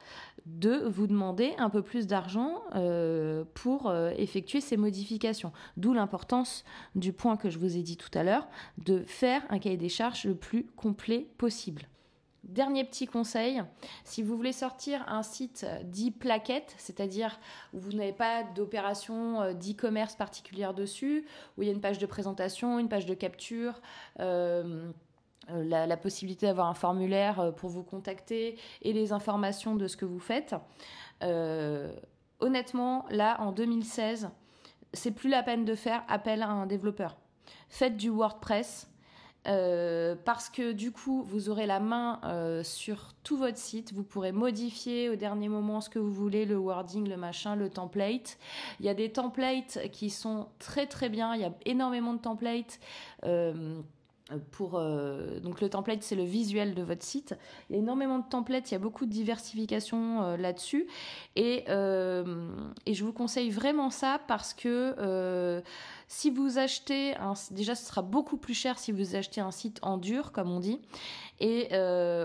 de 0.45 0.83
vous 0.89 1.07
demander 1.07 1.53
un 1.57 1.69
peu 1.69 1.81
plus 1.81 2.05
d'argent 2.05 2.61
euh, 2.75 3.45
pour 3.53 3.89
euh, 3.89 4.11
effectuer 4.17 4.59
ces 4.59 4.75
modifications. 4.75 5.53
D'où 5.77 5.93
l'importance 5.93 6.65
du 6.95 7.13
point 7.13 7.37
que 7.37 7.49
je 7.49 7.59
vous 7.59 7.77
ai 7.77 7.81
dit 7.81 7.95
tout 7.95 8.11
à 8.13 8.23
l'heure, 8.23 8.47
de 8.77 9.03
faire 9.07 9.41
un 9.49 9.59
cahier 9.59 9.77
des 9.77 9.89
charges 9.89 10.25
le 10.25 10.35
plus 10.35 10.65
complet 10.75 11.29
possible. 11.37 11.83
Dernier 12.43 12.83
petit 12.83 13.07
conseil, 13.07 13.63
si 14.03 14.21
vous 14.21 14.35
voulez 14.35 14.51
sortir 14.51 15.05
un 15.07 15.23
site 15.23 15.65
dit 15.85 16.11
plaquette, 16.11 16.75
c'est-à-dire 16.77 17.39
où 17.73 17.79
vous 17.79 17.93
n'avez 17.93 18.11
pas 18.11 18.43
d'opération 18.43 19.41
euh, 19.41 19.53
d'e-commerce 19.53 20.15
particulière 20.15 20.73
dessus, 20.73 21.25
où 21.57 21.63
il 21.63 21.67
y 21.67 21.69
a 21.69 21.73
une 21.73 21.79
page 21.79 21.99
de 21.99 22.05
présentation, 22.05 22.79
une 22.79 22.89
page 22.89 23.05
de 23.05 23.13
capture, 23.13 23.81
euh, 24.19 24.91
euh, 25.51 25.63
la, 25.63 25.95
possibilité 25.95 26.45
d'avoir 26.45 26.67
un 26.67 26.73
formulaire 26.73 27.53
pour 27.55 27.69
vous 27.69 27.83
contacter 27.83 28.59
et 28.81 28.91
les 28.91 29.13
informations 29.13 29.77
de 29.77 29.87
ce 29.87 29.95
que 29.95 30.05
vous 30.05 30.19
faites, 30.19 30.53
honnêtement, 32.41 33.05
là, 33.09 33.39
en 33.39 33.53
2016, 33.53 34.29
c'est 34.91 35.11
plus 35.11 35.29
la 35.29 35.43
peine 35.43 35.63
de 35.63 35.75
faire 35.75 36.03
appel 36.09 36.43
à 36.43 36.49
un 36.49 36.65
développeur. 36.65 37.15
Faites 37.69 37.95
du 37.95 38.09
WordPress 38.09 38.89
euh, 39.47 40.15
parce 40.23 40.49
que 40.49 40.71
du 40.71 40.91
coup, 40.91 41.23
vous 41.23 41.49
aurez 41.49 41.65
la 41.65 41.79
main 41.79 42.19
euh, 42.23 42.63
sur 42.63 43.13
tout 43.23 43.37
votre 43.37 43.57
site. 43.57 43.93
Vous 43.93 44.03
pourrez 44.03 44.31
modifier 44.31 45.09
au 45.09 45.15
dernier 45.15 45.49
moment 45.49 45.81
ce 45.81 45.89
que 45.89 45.99
vous 45.99 46.13
voulez, 46.13 46.45
le 46.45 46.57
wording, 46.57 47.07
le 47.09 47.17
machin, 47.17 47.55
le 47.55 47.69
template. 47.69 48.37
Il 48.79 48.85
y 48.85 48.89
a 48.89 48.93
des 48.93 49.11
templates 49.11 49.79
qui 49.91 50.09
sont 50.09 50.47
très 50.59 50.87
très 50.87 51.09
bien. 51.09 51.35
Il 51.35 51.41
y 51.41 51.45
a 51.45 51.53
énormément 51.65 52.13
de 52.13 52.19
templates. 52.19 52.79
Euh, 53.25 53.81
pour 54.51 54.75
euh, 54.75 55.39
donc 55.39 55.59
le 55.59 55.69
template 55.69 56.01
c'est 56.01 56.15
le 56.15 56.23
visuel 56.23 56.75
de 56.75 56.81
votre 56.81 57.03
site. 57.03 57.35
Il 57.69 57.75
y 57.75 57.79
a 57.79 57.81
énormément 57.81 58.19
de 58.19 58.27
templates 58.27 58.71
il 58.71 58.73
y 58.73 58.77
a 58.77 58.79
beaucoup 58.79 59.05
de 59.05 59.11
diversification 59.11 60.23
euh, 60.23 60.37
là-dessus. 60.37 60.87
Et, 61.35 61.65
euh, 61.69 62.47
je 62.87 63.03
vous 63.03 63.11
conseille 63.11 63.49
vraiment 63.49 63.89
ça 63.89 64.19
parce 64.27 64.53
que 64.53 65.61
si 66.07 66.29
vous 66.29 66.57
achetez 66.57 67.15
déjà 67.51 67.75
ce 67.75 67.85
sera 67.85 68.01
beaucoup 68.01 68.37
plus 68.37 68.53
cher 68.53 68.77
si 68.77 68.91
vous 68.91 69.15
achetez 69.15 69.41
un 69.41 69.51
site 69.51 69.79
en 69.81 69.97
dur 69.97 70.31
comme 70.31 70.51
on 70.51 70.59
dit. 70.59 70.79
Et 71.39 71.75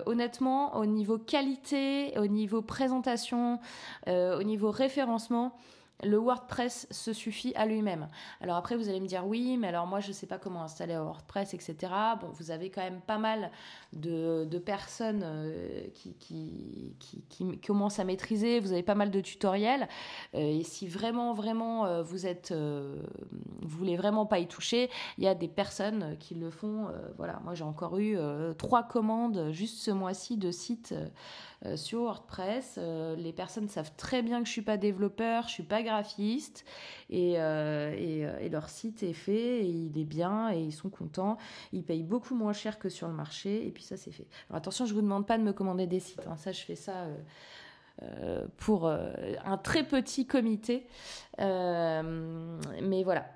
honnêtement 0.07 0.77
au 0.77 0.87
niveau 0.87 1.19
qualité 1.19 2.13
au 2.19 2.27
niveau 2.27 2.63
présentation 2.63 3.59
au 4.07 4.43
niveau 4.43 4.71
référencement 4.71 5.57
le 6.05 6.17
WordPress 6.17 6.87
se 6.91 7.13
suffit 7.13 7.53
à 7.57 7.67
lui-même. 7.67 8.09
Alors 8.41 8.57
après, 8.57 8.77
vous 8.77 8.89
allez 8.89 9.01
me 9.01 9.07
dire 9.07 9.27
oui, 9.27 9.57
mais 9.59 9.69
alors 9.69 9.87
moi, 9.87 10.01
je 10.01 10.09
ne 10.09 10.13
sais 10.13 10.27
pas 10.27 10.39
comment 10.39 10.63
installer 10.63 10.97
WordPress, 10.97 11.55
etc. 11.55 11.77
Bon, 12.21 12.29
vous 12.35 12.51
avez 12.51 12.71
quand 12.71 12.83
même 12.83 13.01
pas 13.01 13.19
mal 13.19 13.51
de, 13.93 14.47
personnes 14.59 15.23
euh, 15.25 15.87
qui, 15.95 16.95
commencent 17.67 17.99
à 17.99 18.05
maîtriser, 18.05 18.61
vous 18.61 18.73
avez 18.73 18.83
pas 18.83 18.95
mal 18.95 19.11
de 19.11 19.21
tutoriels. 19.21 19.89
Euh, 20.35 20.39
et 20.39 20.63
si 20.63 20.87
vraiment, 20.87 21.33
vraiment, 21.33 21.87
euh, 21.87 22.03
vous 22.03 22.27
êtes, 22.27 22.53
vous 22.53 23.79
voulez 23.79 23.97
vraiment 23.97 24.27
pas 24.27 24.39
y 24.39 24.47
toucher, 24.47 24.91
il 25.17 25.25
y 25.25 25.29
a 25.29 25.35
des 25.35 25.49
personnes 25.49 26.17
qui 26.19 26.35
le 26.35 26.51
font. 26.51 26.89
voilà, 27.17 27.41
moi, 27.45 27.55
j'ai 27.55 27.65
encore 27.65 27.99
eu 27.99 28.17
trois 28.57 28.83
commandes 28.85 29.51
juste 29.51 29.79
ce 29.79 29.91
mois-ci 29.91 30.37
de 30.37 30.51
sites 30.51 30.95
sur 31.77 32.03
WordPress. 32.03 32.79
les 33.17 33.33
personnes 33.33 33.69
savent 33.69 33.93
très 33.97 34.23
bien 34.23 34.41
que 34.41 34.47
je 34.47 34.53
suis 34.53 34.63
pas 34.63 34.77
développeur, 34.77 35.45
je 35.49 35.53
suis 35.53 35.63
pas 35.63 35.83
graphiste 35.83 36.65
et, 37.11 37.39
euh, 37.39 37.93
euh, 37.95 38.39
et, 38.39 38.49
leur 38.49 38.69
site 38.69 39.03
est 39.03 39.13
fait 39.13 39.61
et 39.65 39.69
il 39.69 39.99
est 39.99 40.05
bien 40.05 40.53
et 40.53 40.61
ils 40.61 40.73
sont 40.73 40.91
contents. 40.91 41.39
Ils 41.73 41.85
payent 41.85 42.03
beaucoup 42.03 42.35
moins 42.35 42.53
cher 42.53 42.79
que 42.79 42.89
sur 42.89 43.09
le 43.09 43.15
marché 43.15 43.67
et 43.67 43.71
puis 43.71 43.83
ça 43.83 43.97
c'est 43.97 44.13
fait. 44.13 44.27
Alors 44.49 44.59
attention, 44.59 44.87
je 44.87 44.95
vous 44.95 45.03
demande 45.03 45.27
pas 45.27 45.39
de 45.39 45.43
me 45.43 45.53
commander 45.53 45.87
des 45.87 46.01
sites. 46.01 46.27
Hein. 46.27 46.37
Ça, 46.37 46.53
je 46.53 46.61
fais 46.61 46.77
ça. 46.77 47.07
Euh, 48.03 48.47
pour 48.59 48.89
un 48.89 49.57
très 49.57 49.83
petit 49.83 50.25
comité. 50.25 50.87
mais 51.39 53.03
voilà, 53.03 53.27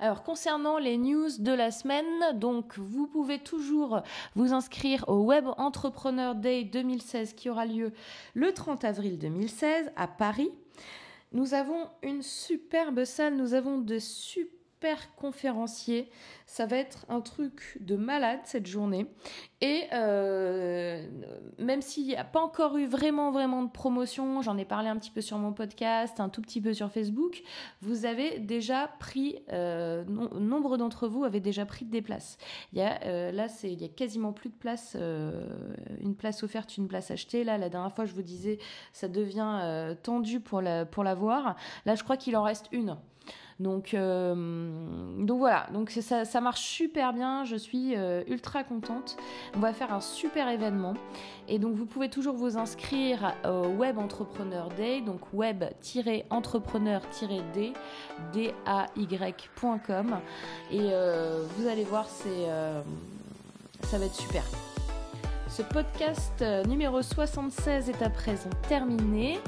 alors 0.00 0.22
concernant 0.22 0.78
les 0.78 0.96
news 0.96 1.28
de 1.40 1.52
la 1.52 1.72
semaine, 1.72 2.06
donc 2.34 2.78
vous 2.78 3.08
pouvez 3.08 3.40
toujours 3.40 4.02
vous 4.36 4.52
inscrire 4.52 5.04
au 5.08 5.24
Web 5.24 5.46
Entrepreneur 5.56 6.36
Day 6.36 6.62
2016 6.62 7.34
qui 7.34 7.50
aura 7.50 7.66
lieu 7.66 7.92
le 8.34 8.52
30 8.52 8.84
avril 8.84 9.18
2016 9.18 9.90
à 9.96 10.06
Paris. 10.06 10.52
Nous 11.32 11.52
avons 11.52 11.88
une 12.02 12.22
superbe 12.22 13.04
salle, 13.04 13.36
nous 13.36 13.54
avons 13.54 13.78
de 13.78 13.98
super 13.98 14.57
conférencier. 15.16 16.10
Ça 16.46 16.66
va 16.66 16.76
être 16.76 17.04
un 17.08 17.20
truc 17.20 17.78
de 17.80 17.96
malade 17.96 18.40
cette 18.44 18.66
journée. 18.66 19.06
Et 19.60 19.84
euh, 19.92 21.06
même 21.58 21.82
s'il 21.82 22.06
n'y 22.06 22.16
a 22.16 22.24
pas 22.24 22.40
encore 22.40 22.76
eu 22.78 22.86
vraiment, 22.86 23.30
vraiment 23.30 23.62
de 23.62 23.70
promotion, 23.70 24.40
j'en 24.40 24.56
ai 24.56 24.64
parlé 24.64 24.88
un 24.88 24.96
petit 24.96 25.10
peu 25.10 25.20
sur 25.20 25.36
mon 25.38 25.52
podcast, 25.52 26.20
un 26.20 26.28
tout 26.28 26.40
petit 26.40 26.60
peu 26.60 26.72
sur 26.72 26.90
Facebook, 26.90 27.42
vous 27.82 28.06
avez 28.06 28.38
déjà 28.38 28.88
pris, 29.00 29.36
euh, 29.52 30.04
nombre 30.04 30.76
d'entre 30.76 31.08
vous 31.08 31.24
avaient 31.24 31.40
déjà 31.40 31.66
pris 31.66 31.84
des 31.84 32.02
places. 32.02 32.38
Il 32.72 32.78
y 32.78 32.82
a, 32.82 33.00
euh, 33.04 33.32
là, 33.32 33.48
il 33.64 33.80
y 33.80 33.84
a 33.84 33.88
quasiment 33.88 34.32
plus 34.32 34.48
de 34.48 34.54
place, 34.54 34.96
une 36.00 36.14
place 36.14 36.42
offerte, 36.42 36.76
une 36.76 36.88
place 36.88 37.10
achetée. 37.10 37.44
Là, 37.44 37.58
la 37.58 37.68
dernière 37.68 37.92
fois, 37.92 38.04
je 38.04 38.14
vous 38.14 38.22
disais, 38.22 38.58
ça 38.92 39.08
devient 39.08 39.94
tendu 40.02 40.40
pour 40.40 40.62
la, 40.62 40.86
pour 40.86 41.04
la. 41.04 41.14
Là, 41.84 41.94
je 41.94 42.04
crois 42.04 42.16
qu'il 42.16 42.36
en 42.36 42.42
reste 42.42 42.68
une. 42.72 42.96
Donc, 43.60 43.92
euh, 43.92 44.34
donc 45.18 45.38
voilà, 45.38 45.66
donc 45.72 45.90
ça, 45.90 46.40
marche 46.40 46.60
super 46.60 47.12
bien, 47.12 47.44
je 47.44 47.56
suis 47.56 47.96
euh, 47.96 48.22
ultra 48.28 48.62
contente. 48.62 49.16
On 49.56 49.60
va 49.60 49.72
faire 49.72 49.92
un 49.92 50.00
super 50.00 50.48
événement. 50.48 50.94
Et 51.48 51.58
donc 51.58 51.74
vous 51.74 51.86
pouvez 51.86 52.08
toujours 52.08 52.36
vous 52.36 52.56
inscrire 52.56 53.34
au 53.44 53.66
Web 53.68 53.98
Entrepreneur 53.98 54.68
Day, 54.76 55.00
donc 55.00 55.20
web-entrepreneur-d, 55.32 57.72
D-A-Y.com. 58.32 60.20
Et 60.70 60.78
euh, 60.80 61.44
vous 61.56 61.66
allez 61.66 61.84
voir, 61.84 62.06
c'est, 62.06 62.46
ça 63.82 63.98
va 63.98 64.04
être 64.04 64.14
super. 64.14 64.44
Ce 65.48 65.62
podcast 65.62 66.42
euh, 66.42 66.62
numéro 66.64 67.00
76 67.00 67.88
est 67.88 68.02
à 68.02 68.10
présent 68.10 68.50
terminé. 68.68 69.38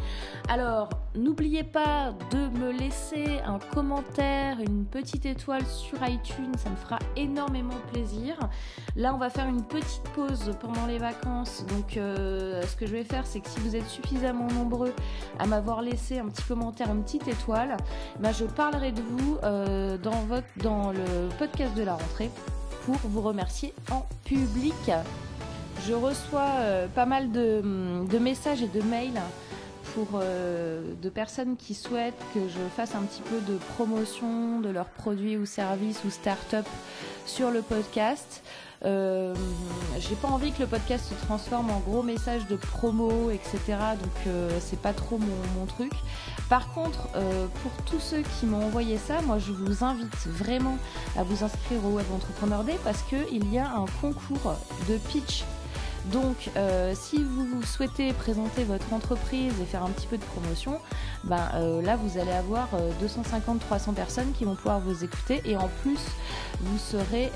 Alors, 0.48 0.88
n'oubliez 1.14 1.62
pas 1.62 2.14
de 2.30 2.48
me 2.58 2.72
laisser 2.72 3.38
un 3.44 3.58
commentaire, 3.58 4.60
une 4.60 4.86
petite 4.86 5.26
étoile 5.26 5.64
sur 5.66 5.98
iTunes, 6.08 6.52
ça 6.56 6.70
me 6.70 6.76
fera 6.76 6.98
énormément 7.16 7.76
plaisir. 7.92 8.38
Là, 8.96 9.14
on 9.14 9.18
va 9.18 9.28
faire 9.28 9.46
une 9.46 9.62
petite 9.62 10.02
pause 10.14 10.56
pendant 10.60 10.86
les 10.86 10.98
vacances. 10.98 11.66
Donc, 11.66 11.98
euh, 11.98 12.62
ce 12.62 12.76
que 12.76 12.86
je 12.86 12.92
vais 12.92 13.04
faire, 13.04 13.26
c'est 13.26 13.40
que 13.40 13.48
si 13.48 13.60
vous 13.60 13.76
êtes 13.76 13.88
suffisamment 13.88 14.48
nombreux 14.48 14.94
à 15.38 15.46
m'avoir 15.46 15.82
laissé 15.82 16.18
un 16.18 16.28
petit 16.28 16.44
commentaire, 16.44 16.90
une 16.90 17.04
petite 17.04 17.28
étoile, 17.28 17.76
bah, 18.20 18.32
je 18.32 18.46
parlerai 18.46 18.92
de 18.92 19.02
vous 19.02 19.36
euh, 19.44 19.98
dans, 19.98 20.92
le 20.92 21.28
podcast 21.38 21.74
de 21.74 21.82
la 21.82 21.92
rentrée 21.92 22.30
pour 22.86 22.96
vous 23.04 23.20
remercier 23.20 23.74
en 23.92 24.06
public. 24.24 24.90
Je 25.90 25.96
reçois 25.96 26.52
euh, 26.60 26.86
pas 26.86 27.04
mal 27.04 27.32
de, 27.32 27.62
messages 28.20 28.62
et 28.62 28.68
de 28.68 28.80
mails 28.80 29.20
pour 29.92 30.06
euh, 30.14 30.94
de 31.02 31.08
personnes 31.08 31.56
qui 31.56 31.74
souhaitent 31.74 32.22
que 32.32 32.38
je 32.48 32.60
fasse 32.76 32.94
un 32.94 33.02
petit 33.02 33.22
peu 33.22 33.40
de 33.52 33.58
promotion 33.74 34.60
de 34.60 34.68
leurs 34.68 34.90
produits 34.90 35.36
ou 35.36 35.46
services 35.46 36.04
ou 36.04 36.10
start-up 36.10 36.64
sur 37.26 37.50
le 37.50 37.60
podcast. 37.62 38.44
Euh, 38.84 39.34
j'ai 39.98 40.14
pas 40.14 40.28
envie 40.28 40.52
que 40.52 40.60
le 40.60 40.68
podcast 40.68 41.06
se 41.08 41.26
transforme 41.26 41.70
en 41.70 41.80
gros 41.80 42.04
message 42.04 42.46
de 42.46 42.54
promo, 42.54 43.32
etc. 43.32 43.58
Donc 44.00 44.32
c'est 44.60 44.80
pas 44.80 44.92
trop 44.92 45.18
mon, 45.18 45.58
mon, 45.58 45.66
truc. 45.66 45.92
Par 46.48 46.72
contre, 46.72 47.08
pour 47.62 47.72
tous 47.84 47.98
ceux 47.98 48.22
qui 48.38 48.46
m'ont 48.46 48.64
envoyé 48.64 48.96
ça, 48.96 49.22
moi 49.22 49.38
je 49.40 49.50
vous 49.50 49.84
invite 49.84 50.28
vraiment 50.28 50.78
à 51.18 51.24
vous 51.24 51.42
inscrire 51.42 51.84
au 51.84 51.96
Web 51.96 52.06
Entrepreneur 52.14 52.62
Day 52.62 52.78
parce 52.84 53.02
qu'il 53.02 53.52
y 53.52 53.58
a 53.58 53.68
un 53.72 53.86
concours 54.00 54.54
de 54.88 54.96
pitch 55.10 55.42
Donc, 56.06 56.50
euh, 56.56 56.94
si 56.94 57.22
vous 57.22 57.62
souhaitez 57.62 58.12
présenter 58.12 58.64
votre 58.64 58.92
entreprise 58.92 59.52
et 59.60 59.64
faire 59.64 59.84
un 59.84 59.90
petit 59.90 60.06
peu 60.06 60.16
de 60.16 60.24
promotion, 60.24 60.80
ben, 61.24 61.48
euh, 61.54 61.82
là, 61.82 61.96
vous 61.96 62.18
allez 62.18 62.32
avoir 62.32 62.68
250-300 63.02 63.92
personnes 63.92 64.32
qui 64.32 64.44
vont 64.44 64.54
pouvoir 64.54 64.80
vous 64.80 65.04
écouter 65.04 65.42
et 65.44 65.56
en 65.56 65.68
plus, 65.82 66.00
vous 66.60 66.78
serez 66.78 67.30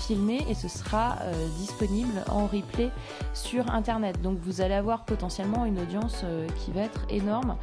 filmé 0.00 0.44
et 0.48 0.54
ce 0.54 0.68
sera 0.68 1.18
disponible 1.58 2.22
en 2.28 2.46
replay 2.46 2.90
sur 3.34 3.70
Internet. 3.70 4.20
Donc, 4.22 4.38
vous 4.42 4.60
allez 4.60 4.74
avoir 4.74 5.04
potentiellement 5.04 5.64
une 5.64 5.78
audience 5.78 6.24
qui 6.56 6.72
va 6.72 6.82
être 6.82 7.02
énorme 7.10 7.56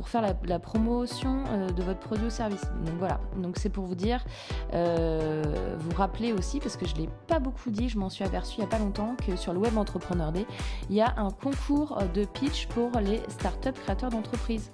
pour 0.00 0.08
faire 0.08 0.22
la, 0.22 0.58
promotion 0.58 1.44
de 1.76 1.82
votre 1.82 2.00
produit 2.00 2.26
ou 2.26 2.30
service. 2.30 2.62
Donc 2.86 2.94
voilà, 2.98 3.20
donc 3.36 3.58
c'est 3.58 3.68
pour 3.68 3.84
vous 3.84 3.94
dire, 3.94 4.24
vous 4.72 5.94
rappeler 5.94 6.32
aussi, 6.32 6.58
parce 6.58 6.78
que 6.78 6.86
je 6.86 6.94
ne 6.94 7.00
l'ai 7.00 7.08
pas 7.26 7.38
beaucoup 7.38 7.70
dit, 7.70 7.90
je 7.90 7.98
m'en 7.98 8.08
suis 8.08 8.24
aperçu 8.24 8.54
il 8.56 8.60
n'y 8.60 8.64
a 8.64 8.70
pas 8.70 8.78
longtemps, 8.78 9.14
que 9.26 9.36
sur 9.36 9.52
le 9.52 9.58
Web 9.58 9.76
Entrepreneur 9.76 10.32
Day, 10.32 10.46
il 10.88 10.96
y 10.96 11.02
a 11.02 11.12
un 11.18 11.30
concours 11.30 11.98
de 12.14 12.24
pitch 12.24 12.66
pour 12.68 12.90
les 12.98 13.20
startups 13.28 13.78
créateurs 13.78 14.08
d'entreprises. 14.08 14.72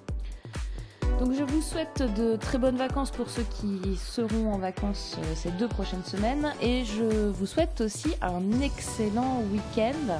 Donc 1.19 1.33
je 1.33 1.43
vous 1.43 1.63
souhaite 1.63 2.03
de 2.15 2.35
très 2.35 2.59
bonnes 2.59 2.77
vacances 2.77 3.09
pour 3.09 3.31
ceux 3.31 3.43
qui 3.43 3.95
seront 3.95 4.53
en 4.53 4.59
vacances 4.59 5.17
euh, 5.17 5.33
ces 5.35 5.49
deux 5.49 5.67
prochaines 5.67 6.03
semaines 6.03 6.53
et 6.61 6.85
je 6.85 7.29
vous 7.29 7.47
souhaite 7.47 7.81
aussi 7.81 8.13
un 8.21 8.61
excellent 8.61 9.41
week-end. 9.51 10.19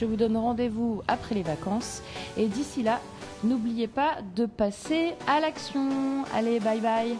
Je 0.00 0.06
vous 0.06 0.16
donne 0.16 0.38
rendez-vous 0.38 1.02
après 1.08 1.34
les 1.34 1.42
vacances 1.42 2.00
et 2.38 2.46
d'ici 2.46 2.82
là, 2.82 3.00
n'oubliez 3.44 3.86
pas 3.86 4.16
de 4.34 4.46
passer 4.46 5.12
à 5.26 5.40
l'action. 5.40 6.24
Allez, 6.34 6.58
bye 6.58 6.80
bye 6.80 7.18